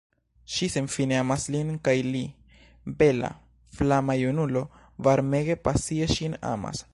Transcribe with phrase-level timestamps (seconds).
[0.51, 2.23] Ŝi senfine amas lin kaj li,
[3.03, 3.29] bela,
[3.81, 4.65] flama junulo,
[5.09, 6.87] varmege, pasie ŝin amas.